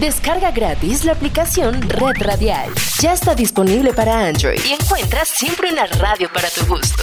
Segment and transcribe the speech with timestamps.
[0.00, 2.72] Descarga gratis la aplicación Red Radial.
[3.00, 7.02] Ya está disponible para Android y encuentras siempre una radio para tu gusto.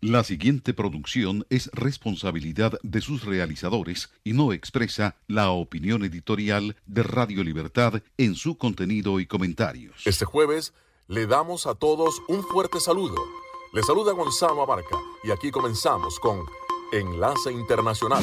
[0.00, 7.02] La siguiente producción es responsabilidad de sus realizadores y no expresa la opinión editorial de
[7.02, 10.06] Radio Libertad en su contenido y comentarios.
[10.06, 10.72] Este jueves
[11.06, 13.16] le damos a todos un fuerte saludo.
[13.74, 16.46] Le saluda Gonzalo Abarca y aquí comenzamos con
[16.92, 18.22] Enlace Internacional.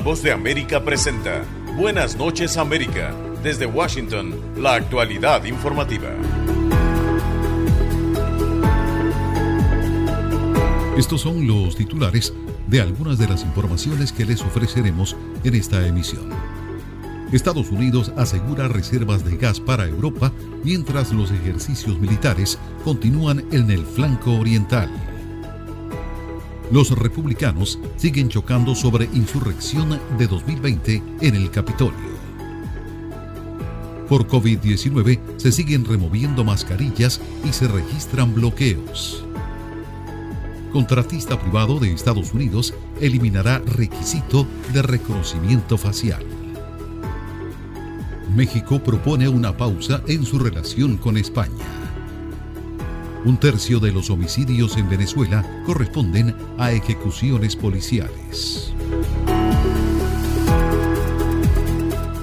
[0.00, 1.44] La voz de América presenta
[1.76, 3.14] Buenas noches América.
[3.42, 6.08] Desde Washington, la actualidad informativa.
[10.96, 12.32] Estos son los titulares
[12.66, 16.30] de algunas de las informaciones que les ofreceremos en esta emisión.
[17.30, 20.32] Estados Unidos asegura reservas de gas para Europa
[20.64, 24.90] mientras los ejercicios militares continúan en el flanco oriental.
[26.70, 32.10] Los republicanos siguen chocando sobre insurrección de 2020 en el Capitolio.
[34.08, 39.24] Por COVID-19 se siguen removiendo mascarillas y se registran bloqueos.
[40.72, 46.24] Contratista privado de Estados Unidos eliminará requisito de reconocimiento facial.
[48.36, 51.79] México propone una pausa en su relación con España.
[53.24, 58.72] Un tercio de los homicidios en Venezuela corresponden a ejecuciones policiales.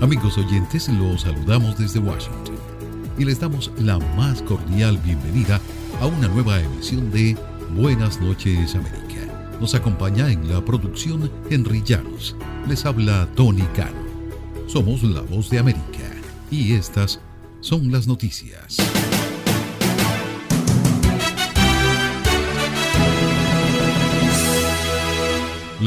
[0.02, 2.56] Amigos oyentes, los saludamos desde Washington
[3.19, 5.62] y les damos la más cordial bienvenida
[6.02, 7.38] a una nueva emisión de
[7.75, 9.53] Buenas noches América.
[9.62, 12.35] Nos acompaña en la producción Henry Llanos.
[12.68, 14.08] Les habla Tony Cano.
[14.66, 16.12] Somos la voz de América
[16.50, 17.19] y estas
[17.62, 18.78] son las noticias.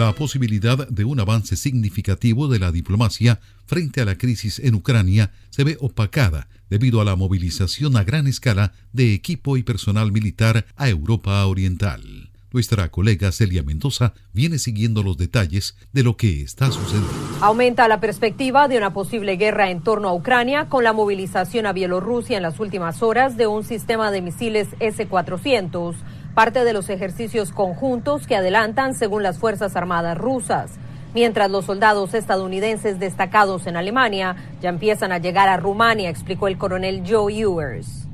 [0.00, 5.30] La posibilidad de un avance significativo de la diplomacia frente a la crisis en Ucrania
[5.50, 10.64] se ve opacada debido a la movilización a gran escala de equipo y personal militar
[10.76, 12.30] a Europa Oriental.
[12.50, 17.10] Nuestra colega Celia Mendoza viene siguiendo los detalles de lo que está sucediendo.
[17.42, 21.74] Aumenta la perspectiva de una posible guerra en torno a Ucrania con la movilización a
[21.74, 25.94] Bielorrusia en las últimas horas de un sistema de misiles S-400
[26.34, 30.72] parte de los ejercicios conjuntos que adelantan según las Fuerzas Armadas rusas.
[31.14, 36.56] Mientras los soldados estadounidenses destacados en Alemania ya empiezan a llegar a Rumania, explicó el
[36.58, 38.06] coronel Joe Ewers.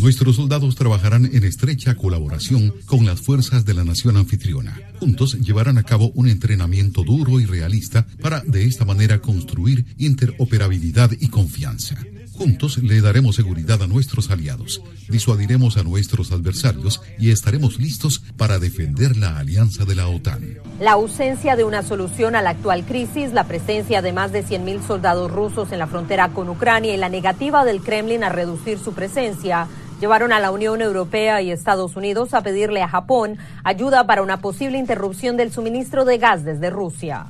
[0.00, 4.76] Nuestros soldados trabajarán en estrecha colaboración con las fuerzas de la nación anfitriona.
[4.98, 11.12] Juntos llevarán a cabo un entrenamiento duro y realista para de esta manera construir interoperabilidad
[11.20, 11.94] y confianza.
[12.40, 14.80] Juntos le daremos seguridad a nuestros aliados,
[15.10, 20.56] disuadiremos a nuestros adversarios y estaremos listos para defender la alianza de la OTAN.
[20.80, 24.86] La ausencia de una solución a la actual crisis, la presencia de más de 100.000
[24.86, 28.94] soldados rusos en la frontera con Ucrania y la negativa del Kremlin a reducir su
[28.94, 29.68] presencia
[30.00, 34.40] llevaron a la Unión Europea y Estados Unidos a pedirle a Japón ayuda para una
[34.40, 37.26] posible interrupción del suministro de gas desde Rusia.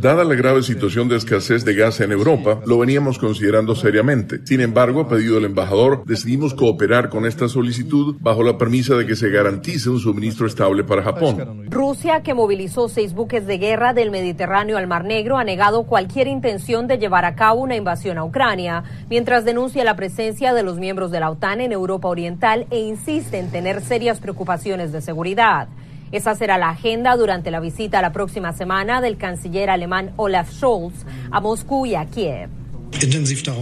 [0.00, 4.40] Dada la grave situación de escasez de gas en Europa, lo veníamos considerando seriamente.
[4.44, 9.06] Sin embargo, a pedido del embajador, decidimos cooperar con esta solicitud bajo la premisa de
[9.06, 11.66] que se garantice un suministro estable para Japón.
[11.70, 16.26] Rusia, que movilizó seis buques de guerra del Mediterráneo al Mar Negro, ha negado cualquier
[16.26, 20.78] intención de llevar a cabo una invasión a Ucrania, mientras denuncia la presencia de los
[20.78, 25.68] miembros de la OTAN en Europa Oriental e insiste en tener serias preocupaciones de seguridad.
[26.12, 31.06] Esa será la agenda durante la visita la próxima semana del canciller alemán Olaf Scholz
[31.30, 32.50] a Moscú y a Kiev.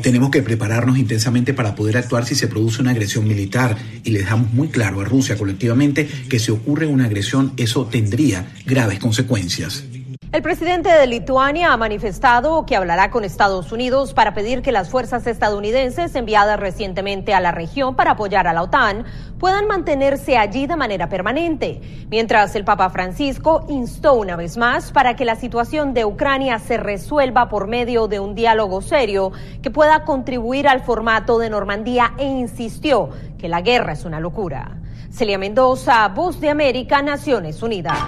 [0.03, 4.21] Tenemos que prepararnos intensamente para poder actuar si se produce una agresión militar y le
[4.21, 9.85] dejamos muy claro a Rusia colectivamente que si ocurre una agresión eso tendría graves consecuencias.
[10.31, 14.91] El presidente de Lituania ha manifestado que hablará con Estados Unidos para pedir que las
[14.91, 19.07] fuerzas estadounidenses enviadas recientemente a la región para apoyar a la OTAN
[19.39, 21.81] puedan mantenerse allí de manera permanente,
[22.11, 26.77] mientras el Papa Francisco instó una vez más para que la situación de Ucrania se
[26.77, 29.33] resuelva por medio de un diálogo serio
[29.63, 33.09] que pueda contribuir al formato de Normandía e insistió
[33.39, 34.77] que la guerra es una locura.
[35.11, 37.99] Celia Mendoza, Voz de América, Naciones Unidas.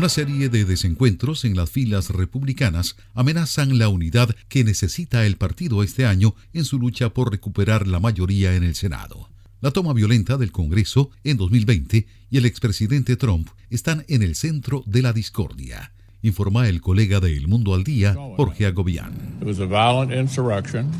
[0.00, 5.82] Una serie de desencuentros en las filas republicanas amenazan la unidad que necesita el partido
[5.82, 9.28] este año en su lucha por recuperar la mayoría en el Senado.
[9.60, 14.82] La toma violenta del Congreso en 2020 y el expresidente Trump están en el centro
[14.86, 15.92] de la discordia,
[16.22, 19.12] informa el colega de El Mundo al Día, Jorge Agobián.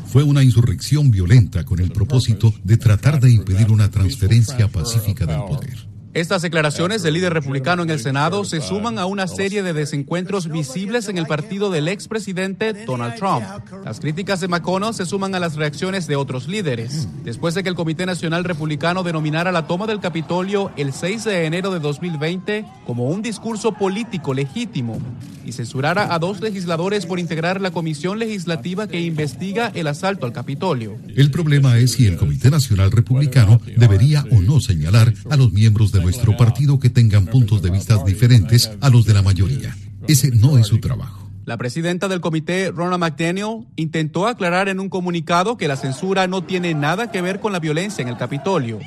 [0.05, 5.39] Fue una insurrección violenta con el propósito de tratar de impedir una transferencia pacífica del
[5.39, 5.90] poder.
[6.13, 10.49] Estas declaraciones del líder republicano en el Senado se suman a una serie de desencuentros
[10.49, 13.45] visibles en el partido del expresidente Donald Trump.
[13.85, 17.07] Las críticas de McConnell se suman a las reacciones de otros líderes.
[17.23, 21.45] Después de que el Comité Nacional Republicano denominara la toma del Capitolio el 6 de
[21.45, 24.99] enero de 2020 como un discurso político legítimo
[25.45, 30.33] y censurara a dos legisladores por integrar la comisión legislativa que investiga el asalto al
[30.33, 30.97] Capitolio.
[31.15, 35.93] El problema es si el Comité Nacional Republicano debería o no señalar a los miembros
[35.93, 39.75] de nuestro partido que tengan puntos de vista diferentes a los de la mayoría.
[40.07, 41.21] Ese no es su trabajo.
[41.43, 46.43] La presidenta del comité, Ronna McDaniel, intentó aclarar en un comunicado que la censura no
[46.43, 48.79] tiene nada que ver con la violencia en el Capitolio.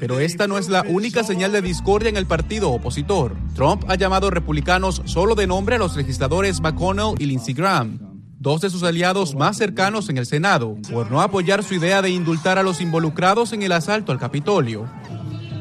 [0.00, 3.36] Pero esta no es la única señal de discordia en el partido opositor.
[3.54, 7.98] Trump ha llamado republicanos solo de nombre a los legisladores McConnell y Lindsey Graham,
[8.38, 12.08] dos de sus aliados más cercanos en el Senado, por no apoyar su idea de
[12.08, 14.88] indultar a los involucrados en el asalto al Capitolio.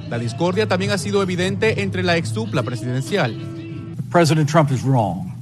[0.10, 3.38] La discordia también ha sido evidente entre la ex dupla presidencial.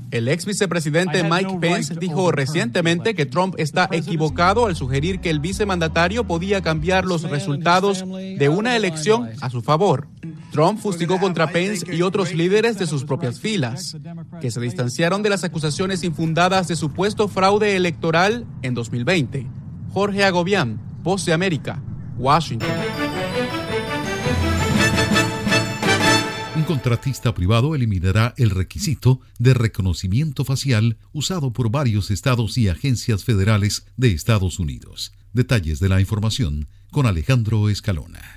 [0.09, 5.39] El ex vicepresidente Mike Pence dijo recientemente que Trump está equivocado al sugerir que el
[5.39, 10.07] vicemandatario podía cambiar los resultados de una elección a su favor.
[10.51, 13.97] Trump fustigó contra Pence y otros líderes de sus propias filas,
[14.39, 19.45] que se distanciaron de las acusaciones infundadas de supuesto fraude electoral en 2020.
[19.93, 21.81] Jorge Agobián, Voz de América,
[22.17, 23.06] Washington.
[26.67, 33.85] Contratista privado eliminará el requisito de reconocimiento facial usado por varios estados y agencias federales
[33.95, 35.13] de Estados Unidos.
[35.31, 38.36] Detalles de la información con Alejandro Escalona.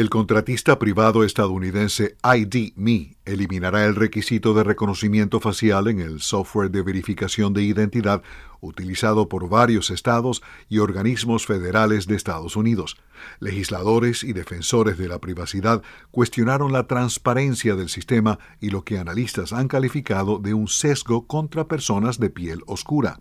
[0.00, 6.80] El contratista privado estadounidense ID.me eliminará el requisito de reconocimiento facial en el software de
[6.80, 8.22] verificación de identidad
[8.60, 12.96] utilizado por varios estados y organismos federales de Estados Unidos.
[13.40, 19.52] Legisladores y defensores de la privacidad cuestionaron la transparencia del sistema y lo que analistas
[19.52, 23.20] han calificado de un sesgo contra personas de piel oscura.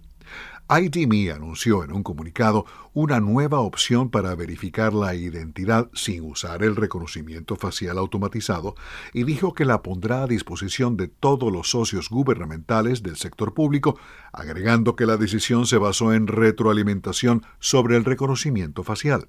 [0.70, 2.64] IDME anunció en un comunicado
[2.94, 8.76] una nueva opción para verificar la identidad sin usar el reconocimiento facial automatizado
[9.12, 13.98] y dijo que la pondrá a disposición de todos los socios gubernamentales del sector público,
[14.32, 19.28] agregando que la decisión se basó en retroalimentación sobre el reconocimiento facial.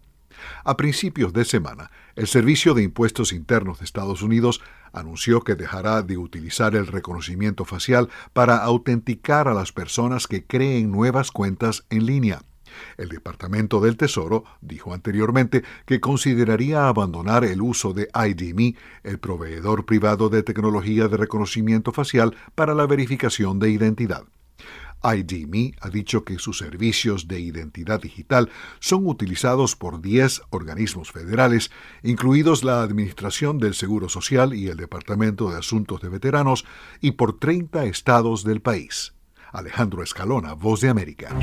[0.65, 4.61] A principios de semana, el Servicio de Impuestos Internos de Estados Unidos
[4.93, 10.91] anunció que dejará de utilizar el reconocimiento facial para autenticar a las personas que creen
[10.91, 12.43] nuevas cuentas en línea.
[12.97, 19.87] El Departamento del Tesoro dijo anteriormente que consideraría abandonar el uso de IDMe, el proveedor
[19.87, 24.25] privado de tecnología de reconocimiento facial para la verificación de identidad.
[25.03, 31.71] IDMe ha dicho que sus servicios de identidad digital son utilizados por 10 organismos federales,
[32.03, 36.65] incluidos la Administración del Seguro Social y el Departamento de Asuntos de Veteranos,
[37.01, 39.15] y por 30 estados del país.
[39.53, 41.37] Alejandro Escalona, Voz de América.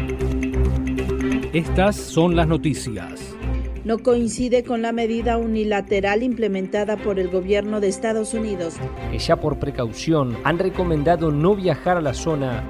[1.53, 3.35] Estas son las noticias.
[3.83, 8.75] No coincide con la medida unilateral implementada por el gobierno de Estados Unidos.
[9.11, 12.69] Que ya por precaución han recomendado no viajar a la zona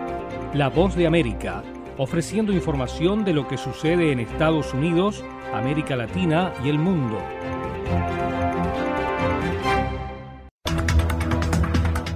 [0.53, 1.63] La Voz de América,
[1.97, 7.19] ofreciendo información de lo que sucede en Estados Unidos, América Latina y el mundo.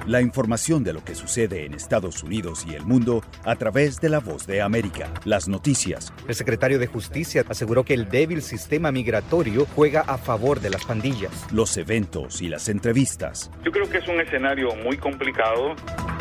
[0.07, 4.09] La información de lo que sucede en Estados Unidos y el mundo a través de
[4.09, 5.11] la voz de América.
[5.23, 6.13] Las noticias.
[6.27, 10.85] El secretario de Justicia aseguró que el débil sistema migratorio juega a favor de las
[10.85, 11.31] pandillas.
[11.51, 13.49] Los eventos y las entrevistas.
[13.63, 15.75] Yo creo que es un escenario muy complicado.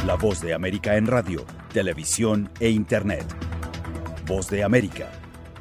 [0.07, 3.27] La voz de América en radio, televisión e internet.
[4.27, 5.11] Voz de América.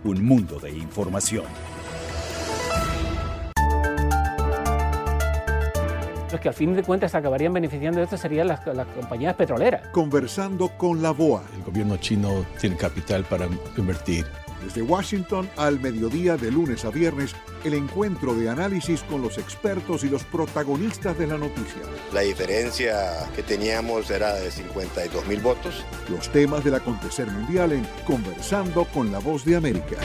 [0.05, 1.43] Un mundo de información.
[6.33, 9.87] Los que al fin de cuentas acabarían beneficiando de esto serían las, las, compañías petroleras.
[9.89, 11.43] Conversando con la BOA.
[11.55, 13.47] El gobierno chino tiene capital para
[13.77, 14.25] invertir.
[14.65, 20.03] Desde Washington al mediodía de lunes a viernes, el encuentro de análisis con los expertos
[20.03, 21.83] y los protagonistas de la noticia.
[22.11, 25.85] La diferencia que teníamos era de 52 mil votos.
[26.09, 29.97] Los temas del acontecer mundial en Conversando con la Voz de América.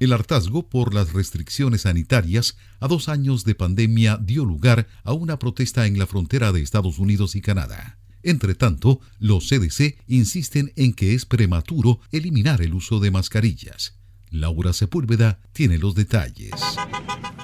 [0.00, 5.40] El hartazgo por las restricciones sanitarias a dos años de pandemia dio lugar a una
[5.40, 7.98] protesta en la frontera de Estados Unidos y Canadá.
[8.22, 13.98] Entre tanto, los CDC insisten en que es prematuro eliminar el uso de mascarillas.
[14.30, 16.52] Laura Sepúlveda tiene los detalles.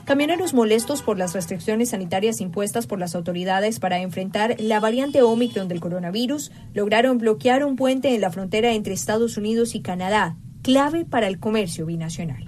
[0.04, 5.66] Camioneros molestos por las restricciones sanitarias impuestas por las autoridades para enfrentar la variante Omicron
[5.66, 11.04] del coronavirus lograron bloquear un puente en la frontera entre Estados Unidos y Canadá, clave
[11.04, 12.42] para el comercio binacional.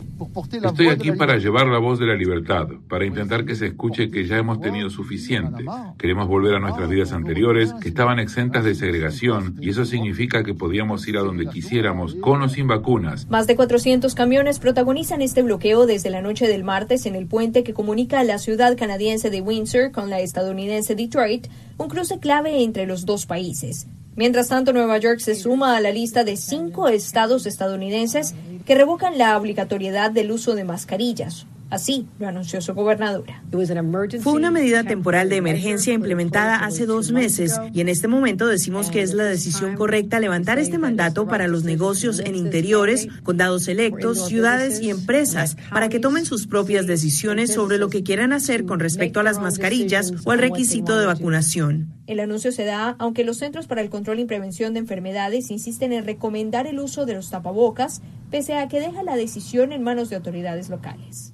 [0.64, 4.24] Estoy aquí para llevar la voz de la libertad, para intentar que se escuche que
[4.26, 5.62] ya hemos tenido suficiente.
[5.98, 10.54] Queremos volver a nuestras vidas anteriores, que estaban exentas de segregación, y eso significa que
[10.54, 13.28] podíamos ir a donde quisiéramos, con o sin vacunas.
[13.28, 17.62] Más de 400 camiones protagonizan este bloqueo desde la noche del martes en el puente
[17.64, 22.62] que comunica a la ciudad canadiense de Windsor con la estadounidense Detroit, un cruce clave
[22.62, 23.86] entre los dos países.
[24.16, 29.18] Mientras tanto, Nueva York se suma a la lista de cinco estados estadounidenses que revocan
[29.18, 31.46] la obligatoriedad del uso de mascarillas.
[31.68, 33.42] Así lo anunció su gobernadora.
[34.20, 38.90] Fue una medida temporal de emergencia implementada hace dos meses y en este momento decimos
[38.90, 44.26] que es la decisión correcta levantar este mandato para los negocios en interiores, condados electos,
[44.26, 48.78] ciudades y empresas para que tomen sus propias decisiones sobre lo que quieran hacer con
[48.78, 51.92] respecto a las mascarillas o al requisito de vacunación.
[52.06, 55.92] El anuncio se da aunque los Centros para el Control y Prevención de Enfermedades insisten
[55.92, 60.08] en recomendar el uso de los tapabocas, pese a que deja la decisión en manos
[60.08, 61.32] de autoridades locales.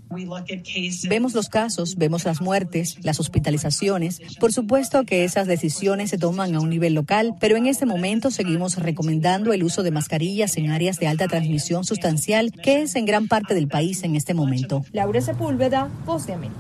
[1.09, 4.21] Vemos los casos, vemos las muertes, las hospitalizaciones.
[4.39, 8.31] Por supuesto que esas decisiones se toman a un nivel local, pero en este momento
[8.31, 13.07] seguimos recomendando el uso de mascarillas en áreas de alta transmisión sustancial, que es en
[13.07, 14.85] gran parte del país en este momento.
[14.93, 16.59] Laura Sepúlveda, Voz de América.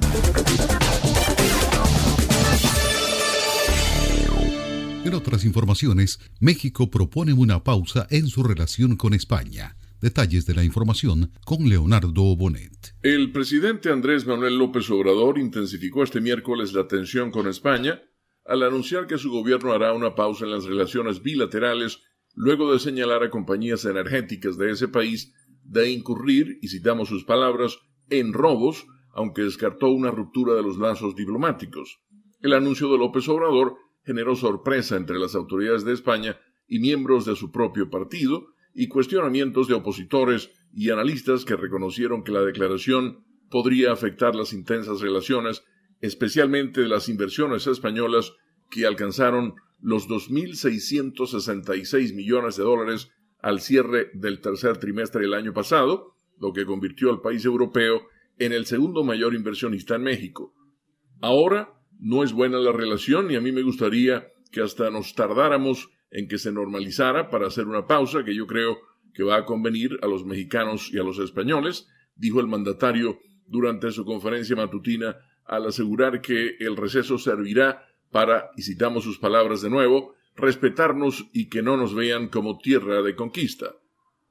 [5.05, 9.75] En otras informaciones, México propone una pausa en su relación con España.
[10.03, 12.93] Detalles de la información con Leonardo Bonet.
[13.03, 18.03] El presidente Andrés Manuel López Obrador intensificó este miércoles la tensión con España
[18.45, 22.01] al anunciar que su gobierno hará una pausa en las relaciones bilaterales
[22.35, 25.33] luego de señalar a compañías energéticas de ese país
[25.63, 27.79] de incurrir, y citamos sus palabras,
[28.11, 32.01] en robos, aunque descartó una ruptura de los lazos diplomáticos.
[32.41, 37.37] El anuncio de López Obrador generó sorpresa entre las autoridades de España y miembros de
[37.37, 43.93] su propio partido y cuestionamientos de opositores y analistas que reconocieron que la declaración podría
[43.93, 45.63] afectar las intensas relaciones,
[46.01, 48.33] especialmente de las inversiones españolas
[48.71, 53.11] que alcanzaron los 2.666 millones de dólares
[53.41, 58.03] al cierre del tercer trimestre del año pasado, lo que convirtió al país europeo
[58.39, 60.55] en el segundo mayor inversionista en México.
[61.21, 65.91] Ahora, no es buena la relación y a mí me gustaría que hasta nos tardáramos
[66.13, 68.79] en que se normalizara para hacer una pausa que yo creo
[69.15, 73.91] que va a convenir a los mexicanos y a los españoles, dijo el mandatario durante
[73.91, 79.71] su conferencia matutina al asegurar que el receso servirá para, y citamos sus palabras de
[79.71, 83.75] nuevo, respetarnos y que no nos vean como tierra de conquista.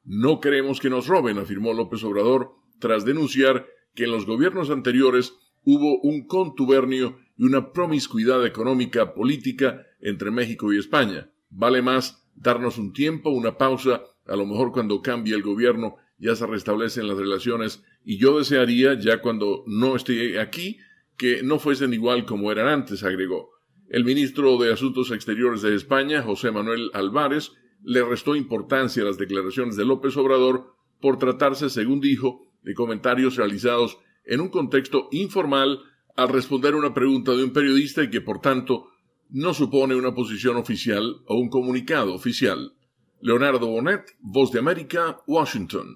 [0.03, 5.33] No queremos que nos roben, afirmó López Obrador, tras denunciar que en los gobiernos anteriores
[5.63, 11.30] hubo un contubernio y una promiscuidad económica política entre México y España.
[11.51, 16.35] Vale más darnos un tiempo, una pausa, a lo mejor cuando cambie el gobierno ya
[16.35, 20.77] se restablecen las relaciones y yo desearía, ya cuando no esté aquí,
[21.17, 23.49] que no fuesen igual como eran antes, agregó.
[23.89, 27.51] El ministro de Asuntos Exteriores de España, José Manuel Álvarez,
[27.83, 33.35] le restó importancia a las declaraciones de López Obrador por tratarse, según dijo, de comentarios
[33.35, 35.79] realizados en un contexto informal
[36.15, 38.89] al responder una pregunta de un periodista y que por tanto
[39.31, 42.73] no supone una posición oficial o un comunicado oficial.
[43.21, 45.95] Leonardo Bonet, Voz de América, Washington.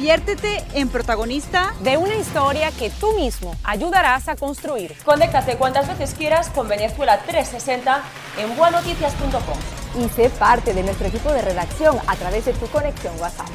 [0.01, 4.95] Conviértete en protagonista de una historia que tú mismo ayudarás a construir.
[5.05, 8.01] Conéctate cuantas veces quieras con Venezuela 360
[8.39, 10.03] en buenoticias.com.
[10.03, 13.45] Y sé parte de nuestro equipo de redacción a través de tu conexión WhatsApp.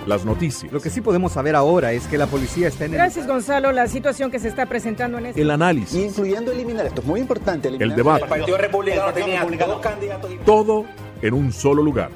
[0.06, 0.72] las noticias.
[0.72, 2.98] Lo que sí podemos saber ahora es que la policía está en el...
[2.98, 3.72] Gracias, Gonzalo.
[3.72, 5.40] La situación que se está presentando en este...
[5.40, 5.94] El análisis.
[5.94, 7.68] Incluyendo eliminar, esto es muy importante.
[7.68, 8.24] El debate.
[8.24, 10.30] El Partido Republicano tenía dos candidatos...
[10.44, 10.86] Todo
[11.22, 12.10] en un solo lugar.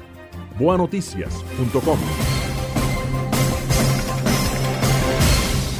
[0.59, 1.99] Boanoticias.com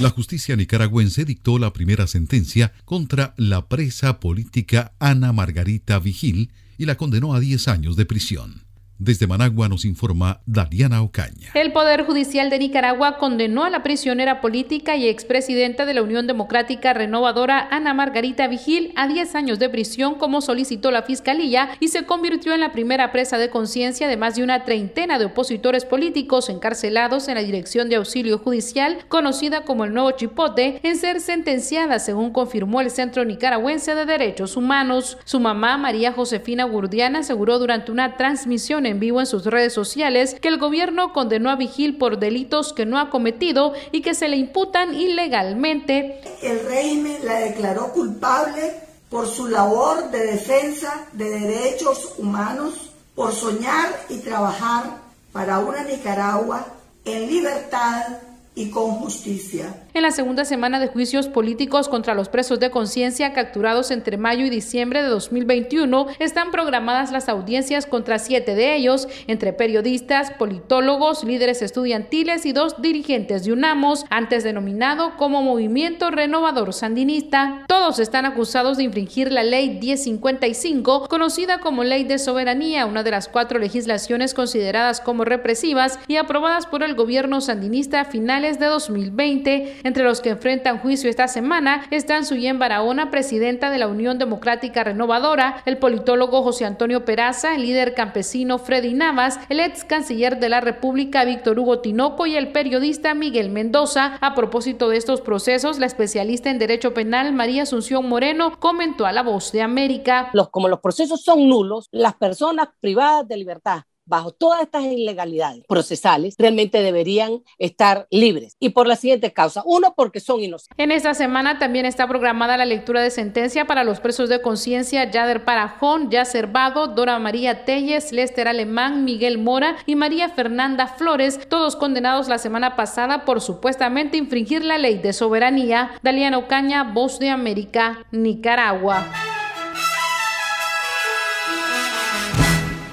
[0.02, 6.86] La justicia nicaragüense dictó la primera sentencia contra la presa política Ana Margarita Vigil y
[6.86, 8.65] la condenó a 10 años de prisión.
[8.98, 11.50] Desde Managua nos informa Dariana Ocaña.
[11.54, 16.28] El Poder Judicial de Nicaragua condenó a la prisionera política y expresidenta de la Unión
[16.28, 21.90] Democrática Renovadora Ana Margarita Vigil a 10 años de prisión como solicitó la Fiscalía y
[21.90, 25.84] se convirtió en la primera presa de conciencia de más de una treintena de opositores
[25.84, 31.20] políticos encarcelados en la Dirección de Auxilio Judicial, conocida como el Nuevo Chipote, en ser
[31.20, 35.18] sentenciada, según confirmó el Centro Nicaragüense de Derechos Humanos.
[35.26, 40.36] Su mamá, María Josefina Gurdiana, aseguró durante una transmisión en vivo en sus redes sociales
[40.42, 44.28] que el gobierno condenó a Vigil por delitos que no ha cometido y que se
[44.28, 46.22] le imputan ilegalmente.
[46.42, 48.74] El régimen la declaró culpable
[49.10, 54.98] por su labor de defensa de derechos humanos, por soñar y trabajar
[55.32, 56.66] para una Nicaragua
[57.06, 58.20] en libertad
[58.56, 59.85] y con justicia.
[59.96, 64.46] En la segunda semana de juicios políticos contra los presos de conciencia capturados entre mayo
[64.46, 71.24] y diciembre de 2021, están programadas las audiencias contra siete de ellos, entre periodistas, politólogos,
[71.24, 77.64] líderes estudiantiles y dos dirigentes de UNAMOS, antes denominado como Movimiento Renovador Sandinista.
[77.70, 83.12] Todos están acusados de infringir la Ley 1055, conocida como Ley de Soberanía, una de
[83.12, 88.66] las cuatro legislaciones consideradas como represivas y aprobadas por el gobierno sandinista a finales de
[88.66, 89.85] 2020.
[89.86, 94.84] Entre los que enfrentan juicio esta semana están Suyen Barahona, presidenta de la Unión Democrática
[94.84, 100.50] Renovadora, el politólogo José Antonio Peraza, el líder campesino Freddy Navas, el ex canciller de
[100.50, 104.18] la República Víctor Hugo Tinoco y el periodista Miguel Mendoza.
[104.22, 109.12] A propósito de estos procesos, la especialista en Derecho Penal María Asunción Moreno comentó a
[109.12, 110.32] La Voz de América.
[110.34, 115.64] Los, como los procesos son nulos, las personas privadas de libertad bajo todas estas ilegalidades
[115.68, 118.56] procesales, realmente deberían estar libres.
[118.60, 119.64] Y por las siguientes causas.
[119.66, 120.76] Uno, porque son inocentes.
[120.78, 125.10] En esta semana también está programada la lectura de sentencia para los presos de conciencia
[125.10, 131.40] Yader Parajón, Yacer Vado, Dora María Telles, Lester Alemán, Miguel Mora y María Fernanda Flores,
[131.50, 135.92] todos condenados la semana pasada por supuestamente infringir la ley de soberanía.
[136.02, 139.06] Daliano Ocaña, Voz de América, Nicaragua.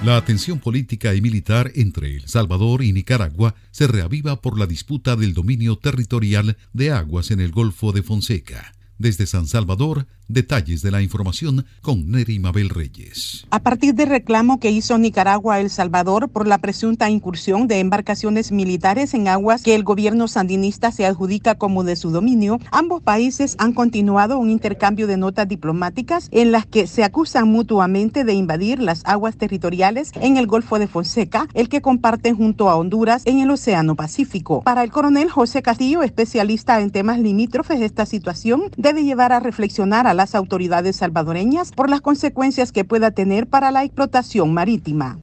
[0.03, 5.15] La tensión política y militar entre El Salvador y Nicaragua se reaviva por la disputa
[5.15, 8.73] del dominio territorial de aguas en el Golfo de Fonseca.
[8.97, 13.45] Desde San Salvador, Detalles de la información con Neri Mabel Reyes.
[13.51, 18.51] A partir del reclamo que hizo Nicaragua El Salvador por la presunta incursión de embarcaciones
[18.51, 23.55] militares en aguas que el gobierno sandinista se adjudica como de su dominio, ambos países
[23.59, 28.79] han continuado un intercambio de notas diplomáticas en las que se acusan mutuamente de invadir
[28.79, 33.39] las aguas territoriales en el Golfo de Fonseca, el que comparten junto a Honduras en
[33.39, 34.61] el Océano Pacífico.
[34.61, 40.05] Para el coronel José Castillo, especialista en temas limítrofes, esta situación debe llevar a reflexionar
[40.05, 45.17] a las autoridades salvadoreñas por las consecuencias que pueda tener para la explotación marítima.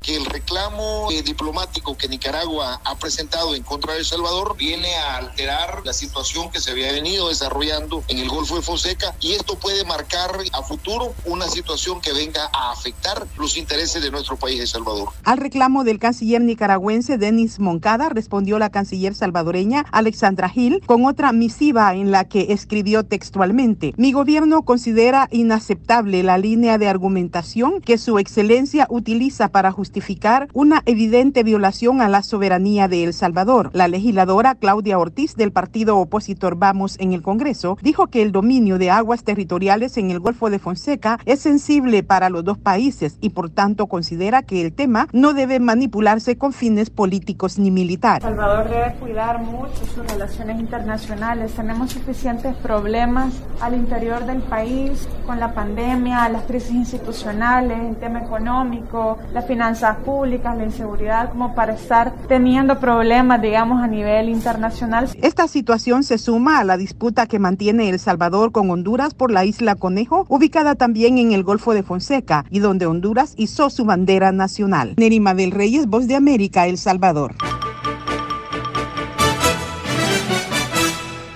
[0.50, 5.82] Reclamo eh, diplomático que Nicaragua ha presentado en contra de El Salvador viene a alterar
[5.84, 9.84] la situación que se había venido desarrollando en el Golfo de Fonseca y esto puede
[9.84, 14.66] marcar a futuro una situación que venga a afectar los intereses de nuestro país, El
[14.66, 15.10] Salvador.
[15.22, 21.30] Al reclamo del canciller nicaragüense Denis Moncada respondió la canciller salvadoreña Alexandra Gil con otra
[21.30, 27.98] misiva en la que escribió textualmente, mi gobierno considera inaceptable la línea de argumentación que
[27.98, 33.70] su excelencia utiliza para justificar una evidente violación a la soberanía de El Salvador.
[33.72, 38.78] La legisladora Claudia Ortiz del partido opositor Vamos en el Congreso dijo que el dominio
[38.78, 43.30] de aguas territoriales en el Golfo de Fonseca es sensible para los dos países y
[43.30, 48.24] por tanto considera que el tema no debe manipularse con fines políticos ni militares.
[48.24, 51.52] El Salvador debe cuidar mucho sus relaciones internacionales.
[51.52, 58.20] Tenemos suficientes problemas al interior del país con la pandemia, las crisis institucionales, el tema
[58.20, 59.96] económico, las finanzas
[60.30, 65.08] públicas, la inseguridad, como para estar teniendo problemas, digamos, a nivel internacional.
[65.22, 69.44] Esta situación se suma a la disputa que mantiene El Salvador con Honduras por la
[69.44, 74.30] isla Conejo, ubicada también en el Golfo de Fonseca y donde Honduras hizo su bandera
[74.30, 74.94] nacional.
[74.98, 77.34] Nerima del Reyes, Voz de América, El Salvador.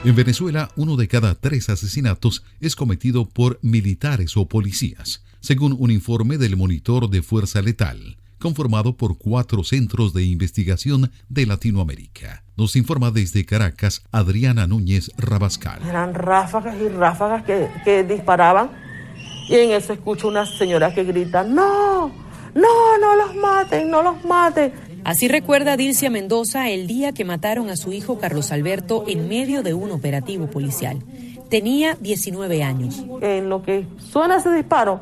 [0.04, 5.90] En Venezuela, uno de cada tres asesinatos es cometido por militares o policías, según un
[5.90, 12.44] informe del Monitor de Fuerza Letal, conformado por cuatro centros de investigación de Latinoamérica.
[12.58, 15.80] Nos informa desde Caracas Adriana Núñez Rabascal.
[15.88, 18.68] Eran ráfagas y ráfagas que, que disparaban
[19.48, 22.08] y en eso escucho una señora que grita, no,
[22.54, 24.74] no, no los maten, no los maten.
[25.04, 29.62] Así recuerda Dilcia Mendoza el día que mataron a su hijo Carlos Alberto en medio
[29.62, 30.98] de un operativo policial.
[31.48, 33.06] Tenía 19 años.
[33.22, 35.00] En lo que suena ese disparo,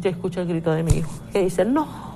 [0.00, 2.13] yo escucho el grito de mi hijo, que dice, no.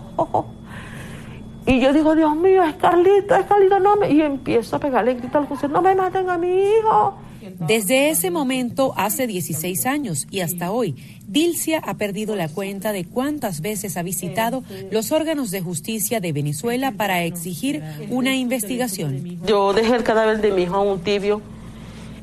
[1.67, 4.11] Y yo digo, Dios mío, es Carlito, es Carlito, no me...
[4.11, 7.19] Y empiezo a pegarle grito al José, no me maten a mi hijo.
[7.61, 13.05] Desde ese momento, hace 16 años y hasta hoy, Dilcia ha perdido la cuenta de
[13.05, 19.39] cuántas veces ha visitado los órganos de justicia de Venezuela para exigir una investigación.
[19.47, 21.43] Yo dejé el cadáver de mi hijo a un tibio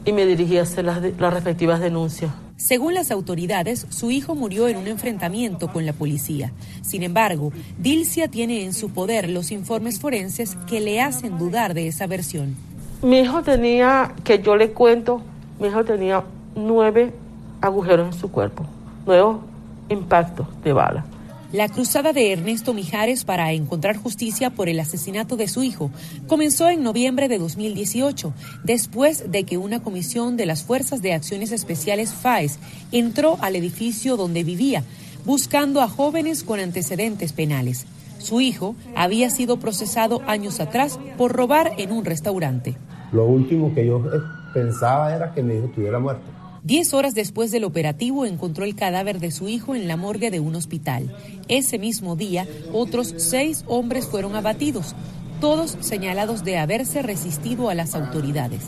[0.05, 2.31] y me dirigí a hacer las, las respectivas denuncias.
[2.58, 6.52] Según las autoridades, su hijo murió en un enfrentamiento con la policía.
[6.82, 11.88] Sin embargo, Dilcia tiene en su poder los informes forenses que le hacen dudar de
[11.88, 12.56] esa versión.
[13.02, 15.22] Mi hijo tenía, que yo le cuento,
[15.60, 16.24] mi hijo tenía
[16.56, 17.13] nueve
[17.60, 18.65] agujeros en su cuerpo,
[19.06, 19.41] nuevos
[19.89, 21.06] impactos de bala.
[21.56, 25.89] La cruzada de Ernesto Mijares para encontrar justicia por el asesinato de su hijo
[26.28, 28.34] comenzó en noviembre de 2018,
[28.65, 32.60] después de que una comisión de las Fuerzas de Acciones Especiales FAES
[32.91, 34.84] entró al edificio donde vivía,
[35.24, 37.86] buscando a jóvenes con antecedentes penales.
[38.18, 42.76] Su hijo había sido procesado años atrás por robar en un restaurante.
[43.13, 44.04] Lo último que yo
[44.54, 46.44] pensaba era que mi hijo estuviera muerto.
[46.65, 50.39] Diez horas después del operativo encontró el cadáver de su hijo en la morgue de
[50.39, 51.15] un hospital.
[51.47, 54.95] Ese mismo día, otros seis hombres fueron abatidos,
[55.39, 58.63] todos señalados de haberse resistido a las autoridades.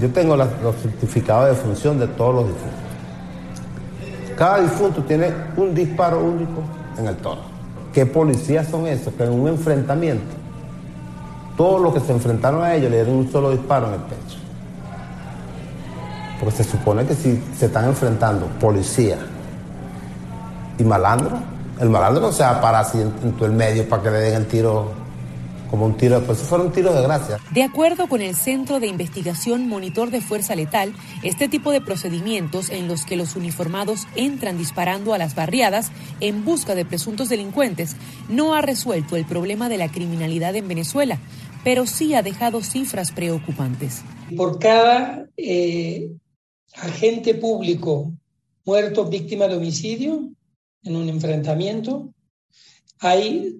[0.00, 0.48] Yo tengo los
[0.82, 2.80] certificados de función de todos los difuntos.
[4.36, 6.64] Cada difunto tiene un disparo único
[6.98, 7.42] en el toro.
[7.92, 9.14] ¿Qué policías son esos?
[9.14, 10.34] Que en un enfrentamiento,
[11.56, 14.47] todos los que se enfrentaron a ellos le dieron un solo disparo en el pecho.
[16.38, 19.18] Porque se supone que si se están enfrentando policía
[20.78, 21.38] y malandro,
[21.80, 24.10] el malandro no se va a parar así en, en todo el medio para que
[24.10, 24.98] le den el tiro
[25.70, 27.38] como un tiro, pues fueron tiros de gracia.
[27.50, 32.70] De acuerdo con el Centro de Investigación Monitor de Fuerza Letal, este tipo de procedimientos
[32.70, 37.96] en los que los uniformados entran disparando a las barriadas en busca de presuntos delincuentes
[38.28, 41.18] no ha resuelto el problema de la criminalidad en Venezuela,
[41.64, 44.02] pero sí ha dejado cifras preocupantes.
[44.36, 46.10] Por cada eh,
[46.74, 48.12] agente público
[48.64, 50.30] muerto víctima de homicidio
[50.82, 52.12] en un enfrentamiento,
[52.98, 53.56] hay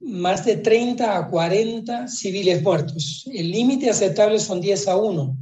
[0.00, 3.28] más de 30 a 40 civiles muertos.
[3.32, 5.36] El límite aceptable son 10 a 1.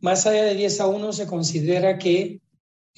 [0.00, 2.40] Más allá de 10 a 1 se considera que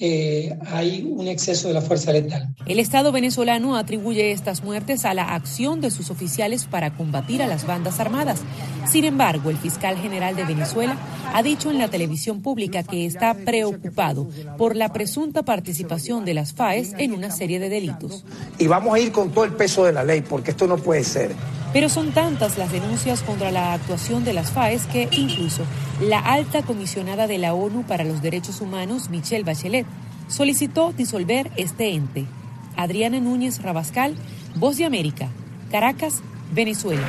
[0.01, 2.55] eh, hay un exceso de la fuerza letal.
[2.65, 7.47] El Estado venezolano atribuye estas muertes a la acción de sus oficiales para combatir a
[7.47, 8.39] las bandas armadas.
[8.89, 10.95] Sin embargo, el fiscal general de Venezuela
[11.33, 16.53] ha dicho en la televisión pública que está preocupado por la presunta participación de las
[16.53, 18.23] FAES en una serie de delitos.
[18.57, 21.03] Y vamos a ir con todo el peso de la ley, porque esto no puede
[21.03, 21.31] ser.
[21.71, 25.63] Pero son tantas las denuncias contra la actuación de las FAES que incluso
[26.01, 29.85] la alta comisionada de la ONU para los Derechos Humanos, Michelle Bachelet,
[30.27, 32.25] solicitó disolver este ente.
[32.75, 34.15] Adriana Núñez Rabascal,
[34.55, 35.29] Voz de América,
[35.69, 36.21] Caracas,
[36.53, 37.05] Venezuela.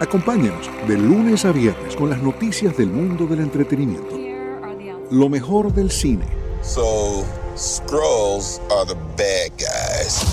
[0.00, 4.18] Acompáñenos de lunes a viernes con las noticias del mundo del entretenimiento.
[5.10, 6.26] Lo mejor del cine.
[6.62, 7.24] So,
[7.60, 10.24] Scrolls are the bad guys.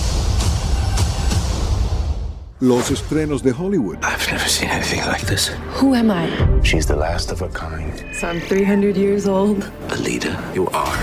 [2.62, 3.98] Los estrenos de Hollywood.
[4.02, 5.50] I've never seen anything like this.
[5.82, 6.30] Who am I?
[6.64, 8.02] She's the last of her kind.
[8.16, 9.70] So I'm 300 years old.
[9.90, 10.98] A leader, you are.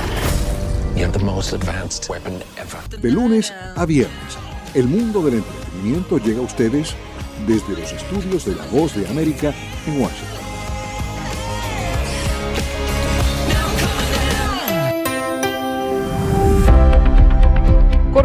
[0.97, 2.81] You have the most advanced weapon ever.
[2.89, 4.39] De lunes a viernes,
[4.75, 6.95] el mundo del entretenimiento llega a ustedes
[7.47, 9.53] desde los estudios de La Voz de América
[9.87, 10.34] en Washington.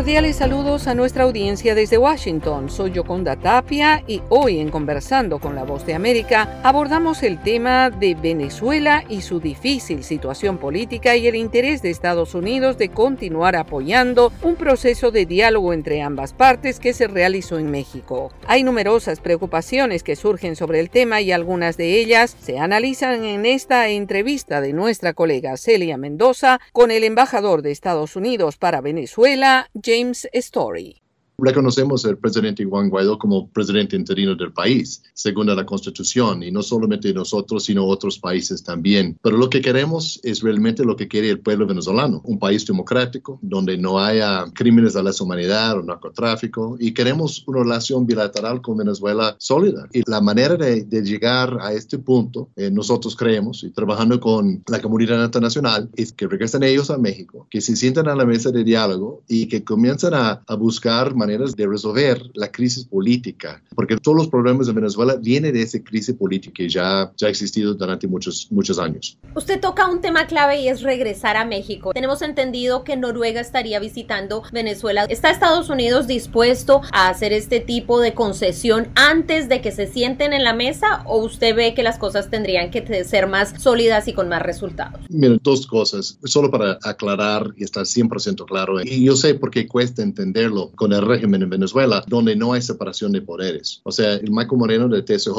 [0.10, 2.72] Cordiales saludos a nuestra audiencia desde Washington.
[2.72, 7.92] Soy Yoconda Tapia y hoy en Conversando con la Voz de América abordamos el tema
[7.92, 13.56] de Venezuela y su difícil situación política y el interés de Estados Unidos de continuar
[13.56, 18.32] apoyando un proceso de diálogo entre ambas partes que se realizó en México.
[18.48, 23.46] Hay numerosas preocupaciones que surgen sobre el tema y algunas de ellas se analizan en
[23.46, 29.70] esta entrevista de nuestra colega Celia Mendoza con el embajador de Estados Unidos para Venezuela,
[29.80, 29.99] James
[30.42, 31.02] Story.
[31.42, 36.62] Reconocemos al presidente Juan Guaidó como presidente interino del país, según la Constitución, y no
[36.62, 39.18] solamente nosotros, sino otros países también.
[39.22, 43.40] Pero lo que queremos es realmente lo que quiere el pueblo venezolano, un país democrático,
[43.42, 48.78] donde no haya crímenes de lesa humanidad o narcotráfico, y queremos una relación bilateral con
[48.78, 49.88] Venezuela sólida.
[49.94, 54.64] Y la manera de, de llegar a este punto, eh, nosotros creemos, y trabajando con
[54.68, 58.52] la comunidad internacional, es que regresen ellos a México, que se sientan a la mesa
[58.52, 63.98] de diálogo y que comiencen a, a buscar maneras de resolver la crisis política, porque
[63.98, 67.74] todos los problemas de Venezuela vienen de esa crisis política que ya, ya ha existido
[67.76, 69.18] durante muchos, muchos años.
[69.36, 71.92] Usted toca un tema clave y es regresar a México.
[71.94, 75.06] Tenemos entendido que Noruega estaría visitando Venezuela.
[75.06, 80.34] ¿Está Estados Unidos dispuesto a hacer este tipo de concesión antes de que se sienten
[80.34, 84.14] en la mesa o usted ve que las cosas tendrían que ser más sólidas y
[84.14, 85.02] con más resultados?
[85.10, 88.82] Mira, dos cosas, solo para aclarar y estar 100% claro.
[88.82, 92.62] Y yo sé por qué cuesta entenderlo con el régimen en Venezuela, donde no hay
[92.62, 93.82] separación de poderes.
[93.84, 95.32] O sea, el Michael Moreno de TSJ,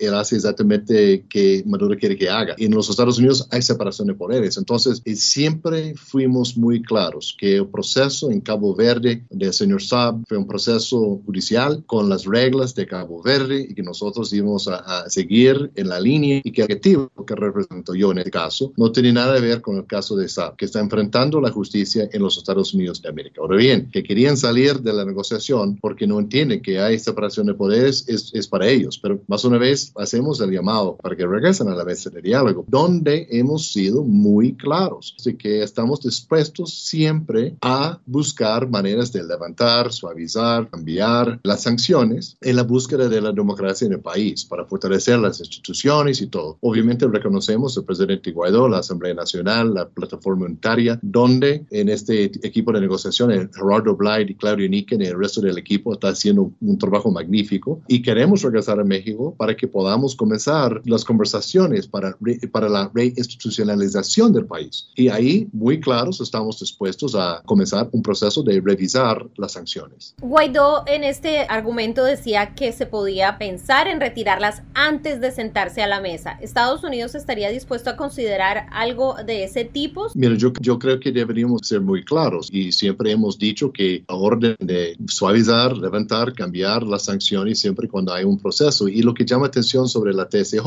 [0.00, 2.54] él hace exactamente que Maduro quiere que haga.
[2.58, 4.56] Y en los Estados Unidos hay separación de poderes.
[4.56, 10.38] Entonces, siempre fuimos muy claros que el proceso en Cabo Verde del señor Saab fue
[10.38, 15.10] un proceso judicial con las reglas de Cabo Verde y que nosotros íbamos a, a
[15.10, 18.92] seguir en la línea y que el objetivo que represento yo en este caso no
[18.92, 22.22] tiene nada que ver con el caso de Saab, que está enfrentando la justicia en
[22.22, 23.40] los Estados Unidos de América.
[23.40, 27.54] Ahora bien, que querían salir de la negociación porque no entienden que hay separación de
[27.54, 28.98] poderes es, es, para ellos.
[28.98, 32.64] Pero más una vez hacemos el llamado para que regresen a la mesa de diálogo,
[32.68, 35.14] donde hemos sido muy claros.
[35.18, 42.56] Así que estamos dispuestos siempre a buscar maneras de levantar, suavizar, cambiar las sanciones en
[42.56, 46.58] la búsqueda de la democracia en el país para fortalecer las instituciones y todo.
[46.60, 52.72] Obviamente reconocemos al presidente Guaidó, la Asamblea Nacional, la plataforma unitaria, donde en este equipo
[52.72, 57.10] de negociación, Gerardo Blight y Claudio Nicken el resto del equipo está haciendo un trabajo
[57.10, 62.16] magnífico y queremos regresar a México para que podamos comenzar las conversaciones para,
[62.52, 64.88] para la reinstitucionalización del país.
[64.94, 70.14] Y ahí, muy claros, estamos dispuestos a comenzar un proceso de revisar las sanciones.
[70.20, 75.86] Guaidó en este argumento decía que se podía pensar en retirarlas antes de sentarse a
[75.86, 76.38] la mesa.
[76.40, 80.06] ¿Estados Unidos estaría dispuesto a considerar algo de ese tipo?
[80.14, 84.14] Mira, yo, yo creo que deberíamos ser muy claros y siempre hemos dicho que la
[84.14, 88.86] orden de suavizar, levantar, cambiar las sanciones siempre cuando hay un proceso.
[88.86, 90.60] Y lo que llama atención sobre la TSJ,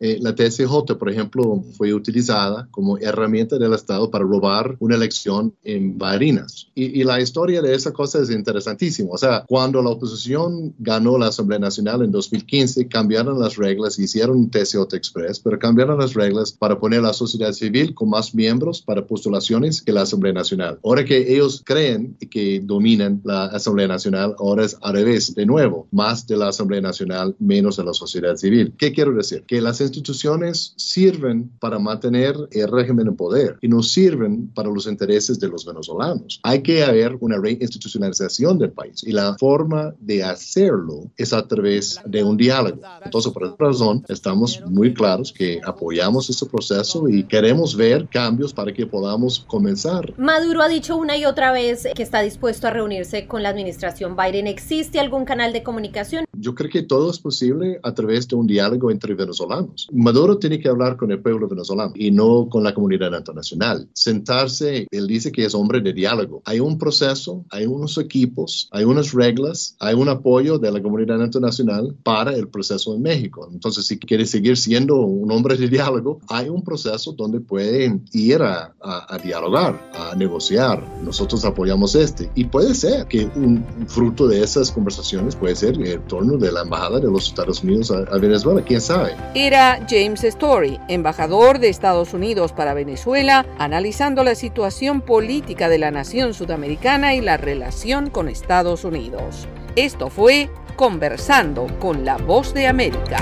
[0.00, 5.54] eh, la TSJ, por ejemplo, fue utilizada como herramienta del Estado para robar una elección
[5.64, 6.68] en Barinas.
[6.74, 9.10] Y, y, la historia de esa cosa es interesantísima.
[9.12, 14.38] O sea, cuando la oposición ganó la Asamblea Nacional en 2015, cambiaron las reglas, hicieron
[14.38, 18.34] un TSJ Express, pero cambiaron las reglas para poner a la sociedad civil con más
[18.34, 20.78] miembros para postulaciones que la Asamblea Nacional.
[20.84, 25.86] Ahora que ellos creen que dominan la Asamblea Nacional, ahora es al revés, de nuevo,
[25.90, 28.72] más de la Asamblea Nacional, menos de la sociedad civil.
[28.76, 29.44] ¿Qué quiero decir?
[29.46, 34.86] Que las instituciones sirven para mantener el régimen en poder y no sirven para los
[34.86, 36.40] intereses de los venezolanos.
[36.42, 42.00] Hay que haber una reinstitucionalización del país y la forma de hacerlo es a través
[42.04, 42.80] de un diálogo.
[43.04, 48.52] Entonces, por esa razón, estamos muy claros que apoyamos este proceso y queremos ver cambios
[48.52, 50.14] para que podamos comenzar.
[50.18, 54.16] Maduro ha dicho una y otra vez que está dispuesto a reunirse con la administración
[54.16, 54.46] Biden.
[54.46, 56.24] ¿Existe algún canal de comunicación?
[56.32, 59.88] Yo creo que todo es posible a través de un diálogo entre venezolanos.
[59.92, 63.88] Maduro tiene que hablar con el pueblo venezolano y no con la comunidad internacional.
[63.92, 66.42] Sentarse, él dice que es hombre de diálogo.
[66.44, 71.20] Hay un proceso, hay unos equipos, hay unas reglas, hay un apoyo de la comunidad
[71.20, 73.48] internacional para el proceso en México.
[73.52, 78.42] Entonces, si quiere seguir siendo un hombre de diálogo, hay un proceso donde pueden ir
[78.42, 80.84] a, a dialogar, a negociar.
[81.02, 82.30] Nosotros apoyamos este.
[82.34, 86.62] Y puede ser que un, fruto de esas conversaciones puede ser el torno de la
[86.62, 89.14] embajada de los Estados Unidos a, a Venezuela, quién sabe.
[89.34, 95.90] Era James Story, embajador de Estados Unidos para Venezuela, analizando la situación política de la
[95.90, 99.48] nación sudamericana y la relación con Estados Unidos.
[99.76, 103.18] Esto fue Conversando con la Voz de América.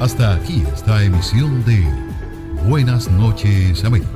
[0.00, 1.86] Hasta aquí esta emisión de
[2.68, 4.10] Buenas noches América,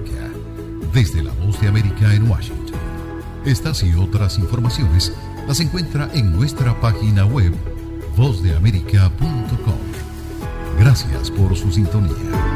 [0.93, 2.79] desde la Voz de América en Washington.
[3.45, 5.13] Estas y otras informaciones
[5.47, 7.53] las encuentra en nuestra página web
[8.17, 9.79] vozdeamerica.com.
[10.79, 12.56] Gracias por su sintonía.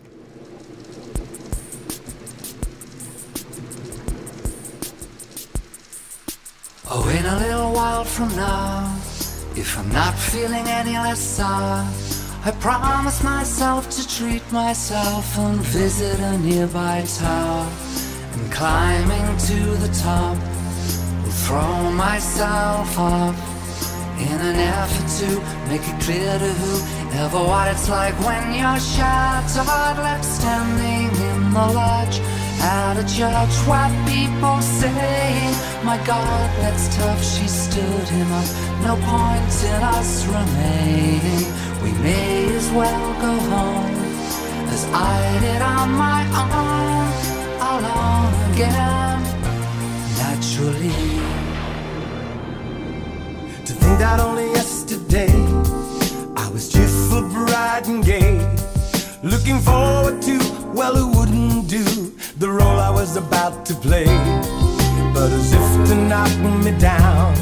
[6.93, 8.93] Oh, in a little while from now,
[9.55, 11.87] if I'm not feeling any less sad,
[12.43, 17.65] I promise myself to treat myself and visit a nearby tower.
[18.33, 20.35] And climbing to the top,
[21.23, 23.35] will throw myself up
[24.19, 25.29] in an effort to
[25.69, 26.53] make it clear to
[27.07, 32.19] whoever what it's like when you're shattered, left standing in the lodge
[32.59, 35.40] at a church where people say,
[35.83, 38.45] My God, that's tough, she stood him up.
[38.83, 41.45] No point in us remaining.
[41.81, 43.95] We may as well go home
[44.69, 47.07] as I did on my own,
[47.73, 49.23] alone again,
[50.17, 50.93] naturally.
[53.65, 55.33] To think that only yesterday
[56.37, 58.37] I was just so bright and gay,
[59.23, 60.37] looking forward to,
[60.75, 61.83] well, who wouldn't do
[62.37, 64.60] the role I was about to play.
[65.13, 66.31] But as if to knock
[66.63, 67.35] me down,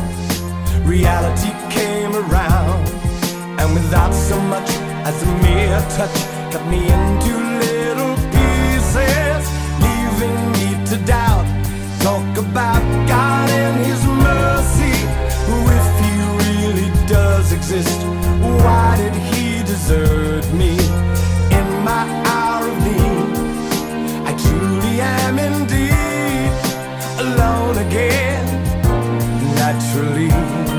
[0.84, 2.88] reality came around,
[3.60, 4.70] and without so much
[5.06, 6.18] as a mere touch,
[6.52, 7.34] cut me into
[7.66, 9.44] little pieces,
[9.86, 11.46] leaving me to doubt.
[12.02, 14.96] Talk about God and His mercy.
[15.80, 18.02] If He really does exist,
[18.64, 20.79] why did He desert me
[27.80, 28.46] again,
[29.56, 30.79] naturally.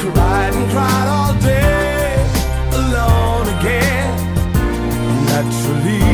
[0.00, 0.72] Cried and
[1.08, 2.14] all day,
[2.80, 4.10] alone again,
[5.30, 6.08] naturally.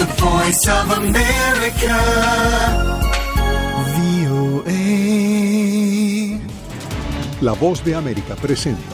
[0.00, 2.44] The voice of America.
[7.44, 8.93] La voz de América presenta.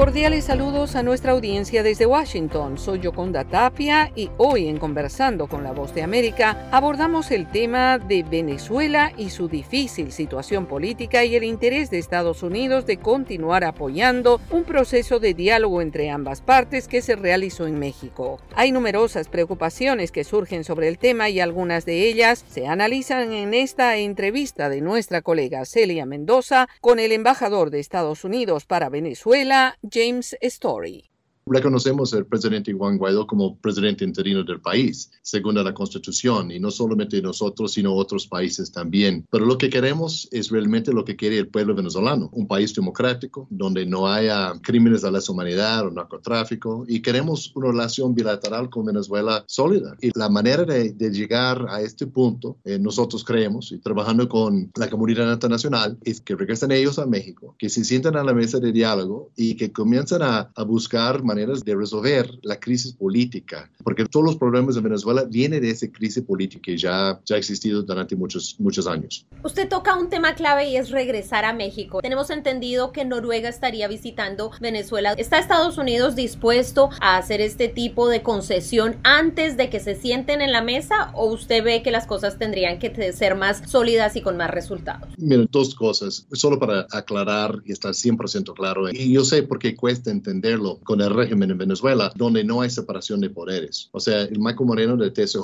[0.00, 2.78] Cordiales saludos a nuestra audiencia desde Washington.
[2.78, 7.98] Soy Yoconda Tapia y hoy en Conversando con la Voz de América abordamos el tema
[7.98, 13.62] de Venezuela y su difícil situación política y el interés de Estados Unidos de continuar
[13.62, 18.40] apoyando un proceso de diálogo entre ambas partes que se realizó en México.
[18.54, 23.52] Hay numerosas preocupaciones que surgen sobre el tema y algunas de ellas se analizan en
[23.52, 29.76] esta entrevista de nuestra colega Celia Mendoza con el embajador de Estados Unidos para Venezuela,
[30.00, 31.09] James Story.
[31.52, 36.70] Reconocemos al presidente Juan Guaidó como presidente interino del país, según la Constitución, y no
[36.70, 39.26] solamente nosotros, sino otros países también.
[39.32, 43.48] Pero lo que queremos es realmente lo que quiere el pueblo venezolano, un país democrático,
[43.50, 48.84] donde no haya crímenes de lesa humanidad o narcotráfico, y queremos una relación bilateral con
[48.84, 49.96] Venezuela sólida.
[50.00, 54.70] Y la manera de, de llegar a este punto, eh, nosotros creemos, y trabajando con
[54.76, 58.60] la comunidad internacional, es que regresen ellos a México, que se sientan a la mesa
[58.60, 64.04] de diálogo y que comiencen a, a buscar maneras de resolver la crisis política, porque
[64.04, 67.82] todos los problemas de Venezuela vienen de esa crisis política que ya, ya ha existido
[67.82, 69.26] durante muchos, muchos años.
[69.42, 72.00] Usted toca un tema clave y es regresar a México.
[72.02, 75.14] Tenemos entendido que Noruega estaría visitando Venezuela.
[75.16, 80.42] ¿Está Estados Unidos dispuesto a hacer este tipo de concesión antes de que se sienten
[80.42, 84.20] en la mesa o usted ve que las cosas tendrían que ser más sólidas y
[84.20, 85.08] con más resultados?
[85.16, 89.74] Miren, dos cosas, solo para aclarar y estar 100% claro, y yo sé por qué
[89.74, 93.88] cuesta entenderlo con el régimen en Venezuela, donde no hay separación de poderes.
[93.92, 95.40] O sea, el Michael Moreno del TSJ,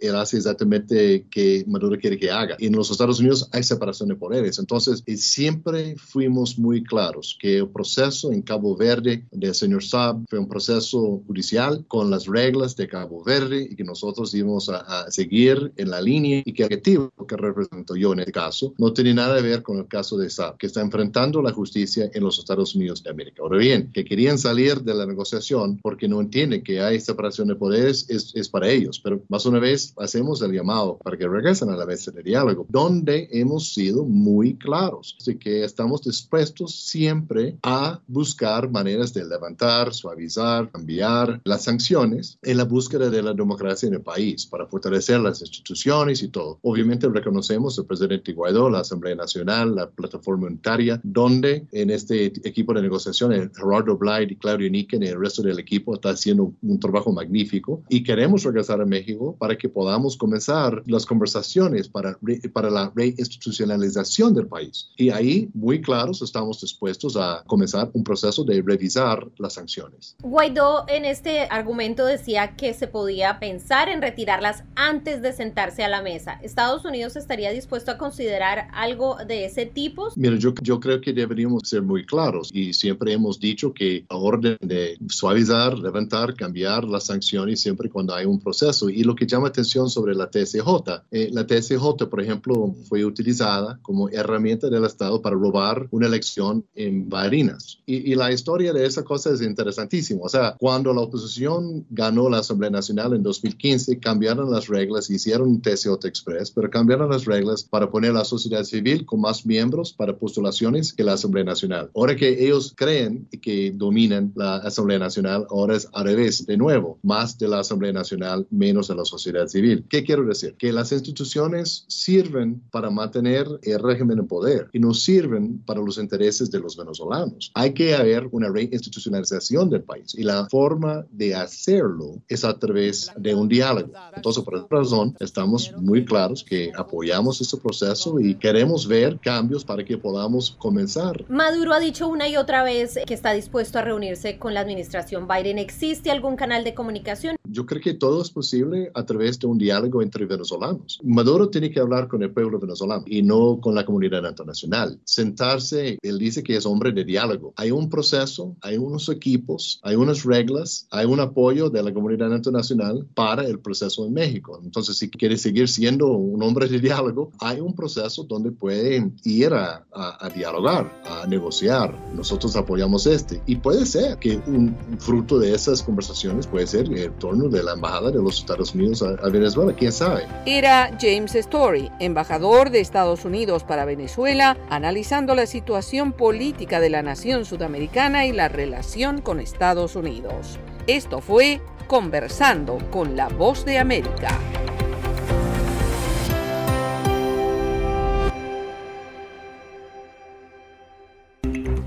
[0.00, 2.56] él hace exactamente que Maduro quiere que haga.
[2.58, 4.58] En los Estados Unidos hay separación de poderes.
[4.58, 10.38] Entonces, siempre fuimos muy claros que el proceso en Cabo Verde del señor Saab fue
[10.38, 15.10] un proceso judicial con las reglas de Cabo Verde y que nosotros íbamos a, a
[15.10, 18.92] seguir en la línea y que el objetivo que represento yo en este caso no
[18.92, 22.22] tiene nada que ver con el caso de Saab, que está enfrentando la justicia en
[22.22, 23.42] los Estados Unidos de América.
[23.42, 27.56] Ahora bien, que querían salir de la negociación porque no entienden que hay separación de
[27.56, 29.00] poderes es, es, para ellos.
[29.02, 32.66] Pero más una vez hacemos el llamado para que regresen a la mesa de diálogo,
[32.68, 35.16] donde hemos sido muy claros.
[35.20, 42.56] Así que estamos dispuestos siempre a buscar maneras de levantar, suavizar, cambiar las sanciones en
[42.56, 46.58] la búsqueda de la democracia en el país para fortalecer las instituciones y todo.
[46.62, 52.74] Obviamente reconocemos al presidente Guaidó, la Asamblea Nacional, la plataforma unitaria, donde en este equipo
[52.74, 56.52] de negociación, Gerardo Blyde y Claudio Ní Daniken y el resto del equipo está haciendo
[56.62, 62.18] un trabajo magnífico y queremos regresar a México para que podamos comenzar las conversaciones para,
[62.52, 64.88] para la reinstitucionalización del país.
[64.96, 70.16] Y ahí, muy claros, estamos dispuestos a comenzar un proceso de revisar las sanciones.
[70.22, 75.88] Guaidó en este argumento decía que se podía pensar en retirarlas antes de sentarse a
[75.88, 76.38] la mesa.
[76.42, 80.08] ¿Estados Unidos estaría dispuesto a considerar algo de ese tipo?
[80.16, 84.16] Mira, yo, yo creo que deberíamos ser muy claros y siempre hemos dicho que la
[84.16, 88.88] orden de suavizar, levantar, cambiar las sanciones siempre cuando hay un proceso.
[88.88, 90.66] Y lo que llama atención sobre la TSJ,
[91.10, 96.64] eh, la TSJ, por ejemplo, fue utilizada como herramienta del Estado para robar una elección
[96.74, 97.78] en Barinas.
[97.86, 100.20] Y, y la historia de esa cosa es interesantísima.
[100.22, 105.48] O sea, cuando la oposición ganó la Asamblea Nacional en 2015, cambiaron las reglas, hicieron
[105.48, 109.92] un TSJ Express, pero cambiaron las reglas para poner la sociedad civil con más miembros
[109.92, 111.90] para postulaciones que la Asamblea Nacional.
[111.94, 116.98] Ahora que ellos creen que dominan la Asamblea Nacional, ahora es al revés, de nuevo,
[117.02, 119.84] más de la Asamblea Nacional, menos de la sociedad civil.
[119.88, 120.54] ¿Qué quiero decir?
[120.58, 125.98] Que las instituciones sirven para mantener el régimen en poder y no sirven para los
[125.98, 127.50] intereses de los venezolanos.
[127.54, 133.10] Hay que haber una reinstitucionalización del país y la forma de hacerlo es a través
[133.16, 133.92] de un diálogo.
[134.14, 139.64] Entonces, por esa razón, estamos muy claros que apoyamos este proceso y queremos ver cambios
[139.64, 141.24] para que podamos comenzar.
[141.28, 145.26] Maduro ha dicho una y otra vez que está dispuesto a reunirse con la administración
[145.28, 145.58] Biden.
[145.58, 147.36] ¿Existe algún canal de comunicación?
[147.44, 151.00] Yo creo que todo es posible a través de un diálogo entre venezolanos.
[151.02, 154.98] Maduro tiene que hablar con el pueblo venezolano y no con la comunidad internacional.
[155.04, 157.52] Sentarse, él dice que es hombre de diálogo.
[157.56, 162.34] Hay un proceso, hay unos equipos, hay unas reglas, hay un apoyo de la comunidad
[162.34, 164.60] internacional para el proceso en México.
[164.64, 169.52] Entonces, si quiere seguir siendo un hombre de diálogo, hay un proceso donde puede ir
[169.52, 171.94] a, a, a dialogar, a negociar.
[172.14, 173.42] Nosotros apoyamos este.
[173.46, 177.72] Y puede ser que un fruto de esas conversaciones puede ser el torno de la
[177.72, 180.26] embajada de los Estados Unidos a, a Venezuela, quién sabe.
[180.46, 187.02] Era James Story, embajador de Estados Unidos para Venezuela, analizando la situación política de la
[187.02, 190.58] nación sudamericana y la relación con Estados Unidos.
[190.86, 194.38] Esto fue Conversando con la Voz de América.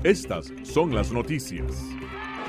[0.06, 1.82] Estas son las noticias.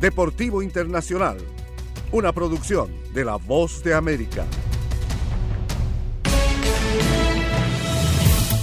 [0.00, 1.36] Deportivo Internacional,
[2.10, 4.46] una producción de La Voz de América.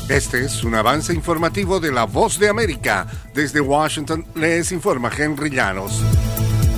[0.10, 3.06] Este es un avance informativo de La Voz de América.
[3.36, 6.02] Desde Washington les informa Henry Llanos.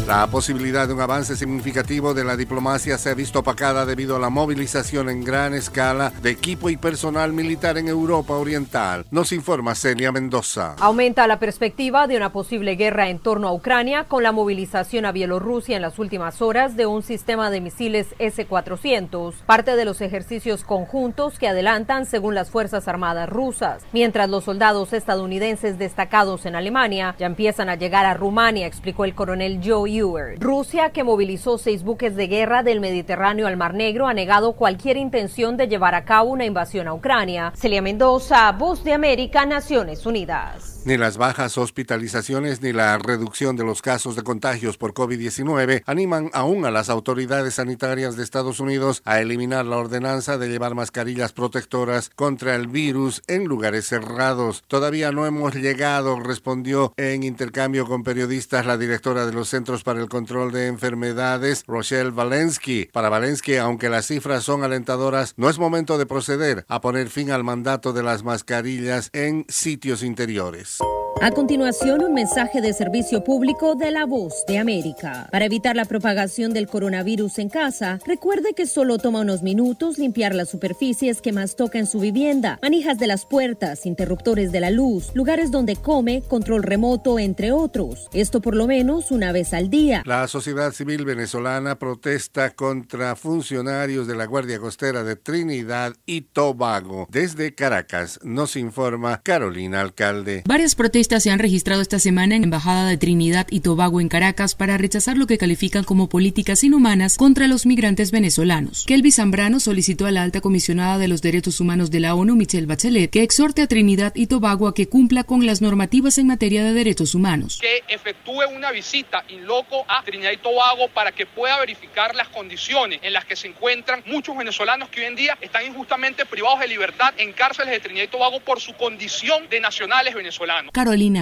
[0.10, 4.20] La posibilidad de un avance significativo de la diplomacia se ha visto opacada debido a
[4.20, 9.76] la movilización en gran escala de equipo y personal militar en Europa Oriental, nos informa
[9.76, 10.76] Celia Mendoza.
[10.80, 15.12] Aumenta la perspectiva de una posible guerra en torno a Ucrania con la movilización a
[15.12, 20.64] Bielorrusia en las últimas horas de un sistema de misiles S-400, parte de los ejercicios
[20.64, 27.14] conjuntos que adelantan según las Fuerzas Armadas rusas, mientras los soldados estadounidenses destacados en Alemania
[27.20, 29.99] ya empiezan a llegar a Rumania, explicó el coronel Joe
[30.39, 34.95] Rusia, que movilizó seis buques de guerra del Mediterráneo al Mar Negro, ha negado cualquier
[34.97, 37.52] intención de llevar a cabo una invasión a Ucrania.
[37.56, 40.78] Celia Mendoza, Voz de América, Naciones Unidas.
[40.86, 46.30] Ni las bajas hospitalizaciones ni la reducción de los casos de contagios por COVID-19 animan
[46.34, 51.34] aún a las autoridades sanitarias de Estados Unidos a eliminar la ordenanza de llevar mascarillas
[51.34, 54.63] protectoras contra el virus en lugares cerrados.
[54.67, 59.99] Todavía no hemos llegado, respondió en intercambio con periodistas la directora de los Centros para
[59.99, 62.86] el Control de Enfermedades, Rochelle Valensky.
[62.86, 67.32] Para Valensky, aunque las cifras son alentadoras, no es momento de proceder a poner fin
[67.32, 70.68] al mandato de las mascarillas en sitios interiores.
[70.70, 70.99] Peace.
[71.22, 75.28] A continuación, un mensaje de servicio público de la voz de América.
[75.30, 80.34] Para evitar la propagación del coronavirus en casa, recuerde que solo toma unos minutos limpiar
[80.34, 84.72] las superficies que más toca en su vivienda, manijas de las puertas, interruptores de la
[84.72, 88.07] luz, lugares donde come, control remoto, entre otros.
[88.14, 90.03] Esto por lo menos una vez al día.
[90.05, 97.07] La sociedad civil venezolana protesta contra funcionarios de la Guardia Costera de Trinidad y Tobago.
[97.12, 100.43] Desde Caracas nos informa Carolina Alcalde.
[100.47, 104.10] Varias protestas se han registrado esta semana en la Embajada de Trinidad y Tobago en
[104.10, 108.86] Caracas para rechazar lo que califican como políticas inhumanas contra los migrantes venezolanos.
[108.86, 112.68] Kelvis Zambrano solicitó a la alta comisionada de los derechos humanos de la ONU, Michelle
[112.68, 116.64] Bachelet, que exhorte a Trinidad y Tobago a que cumpla con las normativas en materia
[116.64, 117.57] de derechos humanos.
[117.60, 122.28] Que efectúe una visita in loco a Trinidad y Tobago para que pueda verificar las
[122.28, 126.60] condiciones en las que se encuentran muchos venezolanos que hoy en día están injustamente privados
[126.60, 130.72] de libertad en cárceles de Trinidad y Tobago por su condición de nacionales venezolanos.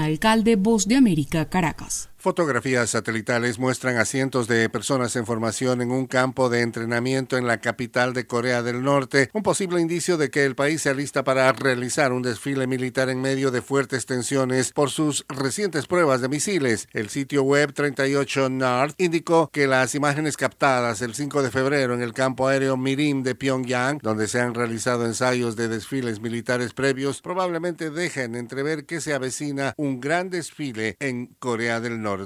[0.06, 2.10] Alcalde, Voz de América, Caracas.
[2.28, 7.48] Fotografías satelitales muestran a cientos de personas en formación en un campo de entrenamiento en
[7.48, 11.24] la capital de Corea del Norte, un posible indicio de que el país se alista
[11.24, 16.28] para realizar un desfile militar en medio de fuertes tensiones por sus recientes pruebas de
[16.28, 16.90] misiles.
[16.92, 22.02] El sitio web 38 North indicó que las imágenes captadas el 5 de febrero en
[22.02, 27.22] el campo aéreo Mirim de Pyongyang, donde se han realizado ensayos de desfiles militares previos,
[27.22, 32.17] probablemente dejen entrever que se avecina un gran desfile en Corea del Norte.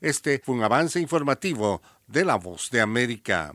[0.00, 3.54] Este fue un avance informativo de La Voz de América.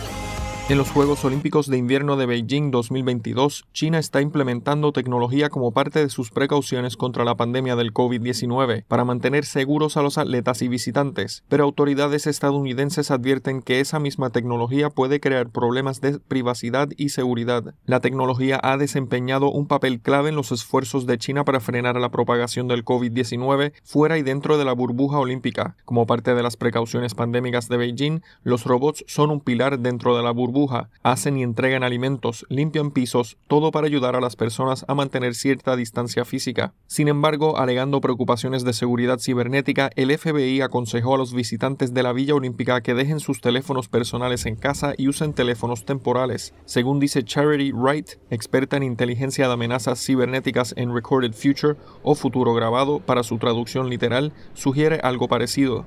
[0.71, 5.99] En los Juegos Olímpicos de Invierno de Beijing 2022, China está implementando tecnología como parte
[5.99, 10.69] de sus precauciones contra la pandemia del COVID-19 para mantener seguros a los atletas y
[10.69, 17.09] visitantes, pero autoridades estadounidenses advierten que esa misma tecnología puede crear problemas de privacidad y
[17.09, 17.75] seguridad.
[17.83, 22.11] La tecnología ha desempeñado un papel clave en los esfuerzos de China para frenar la
[22.11, 25.75] propagación del COVID-19 fuera y dentro de la burbuja olímpica.
[25.83, 30.23] Como parte de las precauciones pandémicas de Beijing, los robots son un pilar dentro de
[30.23, 30.60] la burbuja
[31.03, 35.75] hacen y entregan alimentos, limpian pisos, todo para ayudar a las personas a mantener cierta
[35.75, 36.73] distancia física.
[36.87, 42.13] Sin embargo, alegando preocupaciones de seguridad cibernética, el FBI aconsejó a los visitantes de la
[42.13, 46.53] Villa Olímpica que dejen sus teléfonos personales en casa y usen teléfonos temporales.
[46.65, 52.53] Según dice Charity Wright, experta en inteligencia de amenazas cibernéticas en Recorded Future o Futuro
[52.53, 55.85] Grabado para su traducción literal, sugiere algo parecido.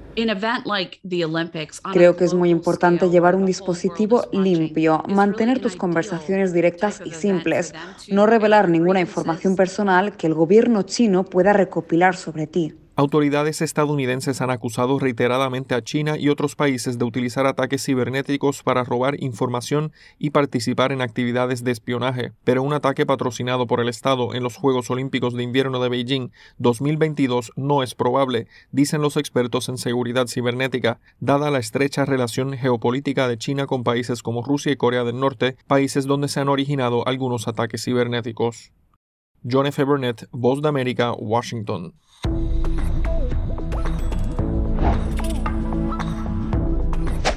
[1.92, 4.24] Creo que es muy importante llevar un dispositivo
[5.08, 7.72] mantener tus conversaciones directas y simples,
[8.08, 12.83] no revelar ninguna información personal que el gobierno chino pueda recopilar sobre ti.
[12.96, 18.84] Autoridades estadounidenses han acusado reiteradamente a China y otros países de utilizar ataques cibernéticos para
[18.84, 24.32] robar información y participar en actividades de espionaje, pero un ataque patrocinado por el Estado
[24.32, 29.68] en los Juegos Olímpicos de Invierno de Beijing 2022 no es probable, dicen los expertos
[29.68, 34.76] en seguridad cibernética, dada la estrecha relación geopolítica de China con países como Rusia y
[34.76, 38.70] Corea del Norte, países donde se han originado algunos ataques cibernéticos.
[39.42, 39.82] John F.
[39.82, 41.92] Burnett, Voz de América, Washington.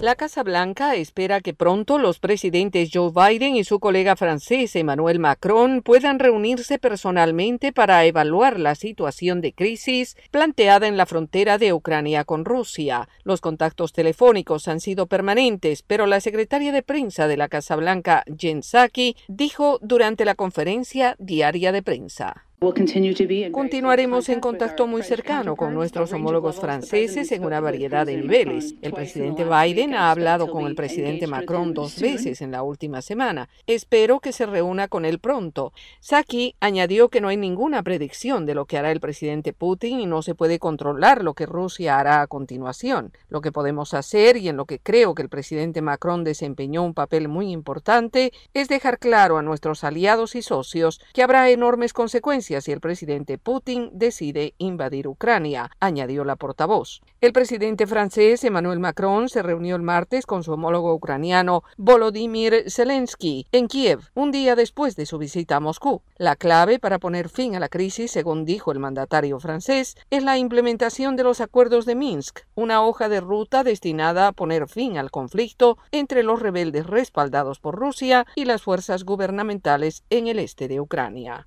[0.00, 5.18] La Casa Blanca espera que pronto los presidentes Joe Biden y su colega francés Emmanuel
[5.18, 11.74] Macron puedan reunirse personalmente para evaluar la situación de crisis planteada en la frontera de
[11.74, 13.10] Ucrania con Rusia.
[13.24, 18.24] Los contactos telefónicos han sido permanentes, pero la secretaria de prensa de la Casa Blanca,
[18.38, 22.46] Jen Psaki, dijo durante la conferencia diaria de prensa.
[22.62, 28.74] Continuaremos en contacto muy cercano con nuestros homólogos franceses en una variedad de niveles.
[28.82, 33.48] El presidente Biden ha hablado con el presidente Macron dos veces en la última semana.
[33.66, 35.72] Espero que se reúna con él pronto.
[36.00, 40.04] Saki añadió que no hay ninguna predicción de lo que hará el presidente Putin y
[40.04, 43.14] no se puede controlar lo que Rusia hará a continuación.
[43.30, 46.92] Lo que podemos hacer y en lo que creo que el presidente Macron desempeñó un
[46.92, 52.49] papel muy importante es dejar claro a nuestros aliados y socios que habrá enormes consecuencias
[52.58, 57.00] si el presidente Putin decide invadir Ucrania, añadió la portavoz.
[57.20, 63.46] El presidente francés Emmanuel Macron se reunió el martes con su homólogo ucraniano Volodymyr Zelensky
[63.52, 66.02] en Kiev, un día después de su visita a Moscú.
[66.16, 70.38] La clave para poner fin a la crisis, según dijo el mandatario francés, es la
[70.38, 75.10] implementación de los acuerdos de Minsk, una hoja de ruta destinada a poner fin al
[75.10, 80.80] conflicto entre los rebeldes respaldados por Rusia y las fuerzas gubernamentales en el este de
[80.80, 81.46] Ucrania.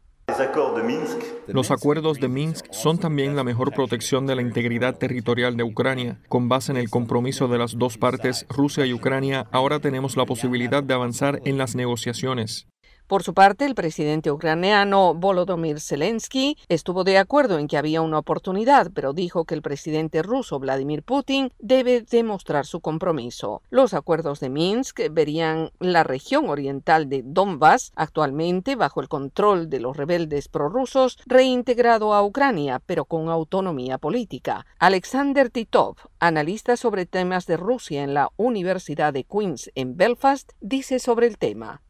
[1.48, 6.20] Los acuerdos de Minsk son también la mejor protección de la integridad territorial de Ucrania.
[6.30, 10.26] Con base en el compromiso de las dos partes, Rusia y Ucrania, ahora tenemos la
[10.26, 12.68] posibilidad de avanzar en las negociaciones.
[13.14, 18.18] Por su parte, el presidente ucraniano Volodymyr Zelensky estuvo de acuerdo en que había una
[18.18, 23.62] oportunidad, pero dijo que el presidente ruso Vladimir Putin debe demostrar su compromiso.
[23.70, 29.80] Los acuerdos de Minsk verían la región oriental de Donbass, actualmente bajo el control de
[29.80, 34.66] los rebeldes prorrusos, reintegrado a Ucrania, pero con autonomía política.
[34.80, 40.98] Alexander Titov, analista sobre temas de Rusia en la Universidad de Queens en Belfast, dice
[40.98, 41.84] sobre el tema.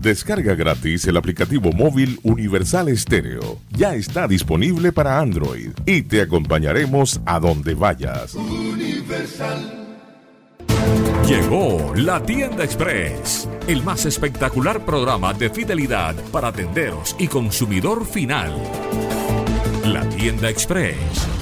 [0.00, 3.58] Descarga gratis el aplicativo móvil Universal Stereo.
[3.70, 8.36] Ya está disponible para Android y te acompañaremos a donde vayas.
[11.26, 18.54] Llegó la tienda express, el más espectacular programa de fidelidad para tenderos y consumidor final.
[19.84, 20.96] La tienda express,